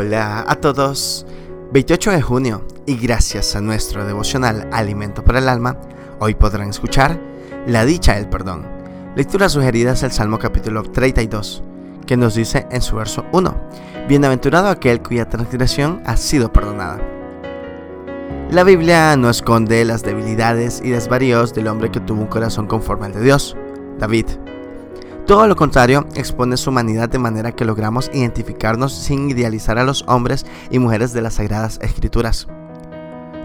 Hola 0.00 0.46
a 0.48 0.56
todos. 0.56 1.26
28 1.74 2.12
de 2.12 2.22
junio 2.22 2.66
y 2.86 2.96
gracias 2.96 3.54
a 3.54 3.60
nuestro 3.60 4.06
devocional 4.06 4.66
Alimento 4.72 5.22
para 5.22 5.40
el 5.40 5.48
Alma, 5.50 5.76
hoy 6.20 6.34
podrán 6.34 6.70
escuchar 6.70 7.20
La 7.66 7.84
dicha 7.84 8.14
del 8.14 8.26
perdón. 8.26 8.66
Lectura 9.14 9.50
sugerida 9.50 9.92
es 9.92 10.02
el 10.02 10.10
Salmo 10.10 10.38
capítulo 10.38 10.84
32, 10.84 11.62
que 12.06 12.16
nos 12.16 12.34
dice 12.34 12.66
en 12.70 12.80
su 12.80 12.96
verso 12.96 13.26
1, 13.32 13.54
Bienaventurado 14.08 14.68
aquel 14.68 15.02
cuya 15.02 15.28
transgresión 15.28 16.00
ha 16.06 16.16
sido 16.16 16.50
perdonada. 16.50 16.98
La 18.50 18.64
Biblia 18.64 19.14
no 19.18 19.28
esconde 19.28 19.84
las 19.84 20.02
debilidades 20.02 20.80
y 20.82 20.88
desvaríos 20.88 21.52
del 21.52 21.68
hombre 21.68 21.90
que 21.90 22.00
tuvo 22.00 22.22
un 22.22 22.28
corazón 22.28 22.66
conforme 22.66 23.04
al 23.04 23.12
de 23.12 23.20
Dios, 23.20 23.54
David. 23.98 24.28
Todo 25.30 25.46
lo 25.46 25.54
contrario, 25.54 26.08
expone 26.16 26.56
su 26.56 26.70
humanidad 26.70 27.08
de 27.08 27.20
manera 27.20 27.52
que 27.52 27.64
logramos 27.64 28.10
identificarnos 28.12 28.92
sin 28.92 29.30
idealizar 29.30 29.78
a 29.78 29.84
los 29.84 30.02
hombres 30.08 30.44
y 30.72 30.80
mujeres 30.80 31.12
de 31.12 31.22
las 31.22 31.34
Sagradas 31.34 31.78
Escrituras. 31.82 32.48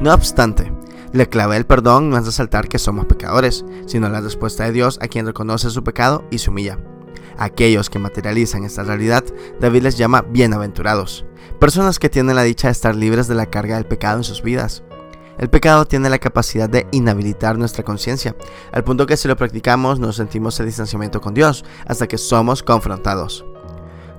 No 0.00 0.14
obstante, 0.14 0.72
la 1.12 1.26
clave 1.26 1.56
del 1.56 1.66
perdón 1.66 2.08
no 2.08 2.16
es 2.16 2.24
resaltar 2.24 2.68
que 2.68 2.78
somos 2.78 3.06
pecadores, 3.06 3.64
sino 3.86 4.08
la 4.08 4.20
respuesta 4.20 4.62
de 4.62 4.70
Dios 4.70 5.00
a 5.02 5.08
quien 5.08 5.26
reconoce 5.26 5.70
su 5.70 5.82
pecado 5.82 6.24
y 6.30 6.38
se 6.38 6.50
humilla. 6.50 6.78
aquellos 7.36 7.90
que 7.90 7.98
materializan 7.98 8.62
esta 8.62 8.84
realidad, 8.84 9.24
David 9.58 9.82
les 9.82 9.98
llama 9.98 10.22
bienaventurados, 10.22 11.26
personas 11.58 11.98
que 11.98 12.08
tienen 12.08 12.36
la 12.36 12.44
dicha 12.44 12.68
de 12.68 12.72
estar 12.72 12.94
libres 12.94 13.26
de 13.26 13.34
la 13.34 13.46
carga 13.46 13.74
del 13.74 13.86
pecado 13.86 14.18
en 14.18 14.24
sus 14.24 14.40
vidas. 14.40 14.84
El 15.42 15.50
pecado 15.50 15.86
tiene 15.86 16.08
la 16.08 16.20
capacidad 16.20 16.70
de 16.70 16.86
inhabilitar 16.92 17.58
nuestra 17.58 17.82
conciencia, 17.82 18.36
al 18.70 18.84
punto 18.84 19.06
que 19.06 19.16
si 19.16 19.26
lo 19.26 19.36
practicamos 19.36 19.98
nos 19.98 20.14
sentimos 20.14 20.60
el 20.60 20.66
distanciamiento 20.66 21.20
con 21.20 21.34
Dios, 21.34 21.64
hasta 21.84 22.06
que 22.06 22.16
somos 22.16 22.62
confrontados. 22.62 23.44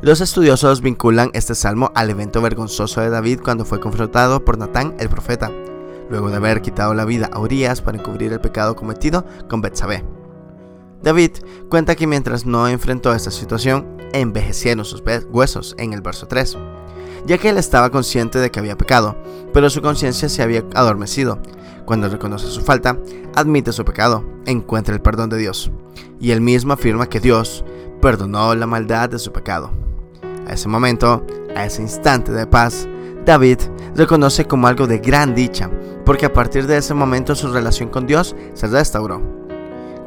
Los 0.01 0.19
estudiosos 0.19 0.81
vinculan 0.81 1.31
este 1.31 1.55
salmo 1.55 1.93
al 1.95 2.09
evento 2.09 2.41
vergonzoso 2.41 2.99
de 2.99 3.09
David 3.09 3.39
cuando 3.41 3.63
fue 3.63 3.79
confrontado 3.79 4.43
por 4.43 4.57
Natán 4.57 4.97
el 4.99 5.07
profeta, 5.07 5.49
luego 6.09 6.29
de 6.29 6.35
haber 6.35 6.61
quitado 6.61 6.93
la 6.93 7.05
vida 7.05 7.29
a 7.31 7.39
Urias 7.39 7.81
para 7.81 7.97
encubrir 7.97 8.33
el 8.33 8.41
pecado 8.41 8.75
cometido 8.75 9.25
con 9.49 9.61
Betsabé. 9.61 10.03
David 11.03 11.31
cuenta 11.69 11.95
que 11.95 12.05
mientras 12.05 12.45
no 12.45 12.67
enfrentó 12.67 13.13
esta 13.13 13.31
situación, 13.31 13.95
envejecieron 14.11 14.83
sus 14.83 15.01
huesos 15.31 15.73
en 15.77 15.93
el 15.93 16.01
verso 16.01 16.27
3 16.27 16.57
ya 17.25 17.37
que 17.37 17.49
él 17.49 17.57
estaba 17.57 17.89
consciente 17.89 18.39
de 18.39 18.51
que 18.51 18.59
había 18.59 18.77
pecado, 18.77 19.15
pero 19.53 19.69
su 19.69 19.81
conciencia 19.81 20.29
se 20.29 20.41
había 20.41 20.63
adormecido. 20.73 21.39
Cuando 21.85 22.09
reconoce 22.09 22.47
su 22.47 22.61
falta, 22.61 22.97
admite 23.35 23.71
su 23.71 23.83
pecado, 23.83 24.23
encuentra 24.45 24.95
el 24.95 25.01
perdón 25.01 25.29
de 25.29 25.37
Dios, 25.37 25.71
y 26.19 26.31
él 26.31 26.41
mismo 26.41 26.73
afirma 26.73 27.07
que 27.07 27.19
Dios 27.19 27.65
perdonó 28.01 28.55
la 28.55 28.67
maldad 28.67 29.09
de 29.09 29.19
su 29.19 29.31
pecado. 29.31 29.71
A 30.47 30.53
ese 30.53 30.67
momento, 30.67 31.25
a 31.55 31.65
ese 31.65 31.81
instante 31.81 32.31
de 32.31 32.47
paz, 32.47 32.87
David 33.25 33.59
reconoce 33.95 34.45
como 34.45 34.67
algo 34.67 34.87
de 34.87 34.99
gran 34.99 35.33
dicha, 35.35 35.69
porque 36.05 36.25
a 36.25 36.33
partir 36.33 36.67
de 36.67 36.77
ese 36.77 36.93
momento 36.93 37.35
su 37.35 37.51
relación 37.51 37.89
con 37.89 38.05
Dios 38.05 38.35
se 38.53 38.67
restauró. 38.67 39.32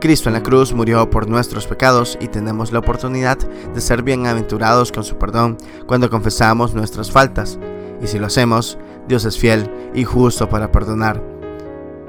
Cristo 0.06 0.28
en 0.28 0.34
la 0.34 0.42
cruz 0.44 0.72
murió 0.72 1.10
por 1.10 1.28
nuestros 1.28 1.66
pecados 1.66 2.16
y 2.20 2.28
tenemos 2.28 2.70
la 2.70 2.78
oportunidad 2.78 3.38
de 3.38 3.80
ser 3.80 4.04
bienaventurados 4.04 4.92
con 4.92 5.02
su 5.02 5.18
perdón 5.18 5.56
cuando 5.84 6.08
confesamos 6.08 6.74
nuestras 6.74 7.10
faltas. 7.10 7.58
Y 8.00 8.06
si 8.06 8.20
lo 8.20 8.26
hacemos, 8.26 8.78
Dios 9.08 9.24
es 9.24 9.36
fiel 9.36 9.68
y 9.94 10.04
justo 10.04 10.48
para 10.48 10.70
perdonar. 10.70 11.20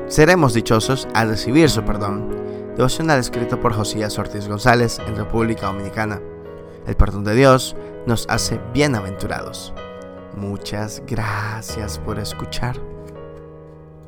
Seremos 0.06 0.54
dichosos 0.54 1.08
al 1.16 1.30
recibir 1.30 1.72
su 1.72 1.82
perdón. 1.86 2.30
Devocional 2.76 3.20
escrito 3.20 3.60
por 3.60 3.74
Josías 3.74 4.20
Ortiz 4.20 4.48
González 4.48 5.00
en 5.08 5.16
República 5.16 5.66
Dominicana. 5.66 6.22
El 6.86 6.96
perdón 6.96 7.24
de 7.24 7.34
Dios 7.34 7.76
nos 8.06 8.28
hace 8.30 8.62
bienaventurados. 8.76 9.74
Muchas 10.36 11.02
gracias 11.08 11.98
por 11.98 12.20
escuchar. 12.20 12.97